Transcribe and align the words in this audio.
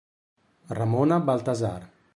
Ramona 0.79 1.19
Balthasar 1.21 1.85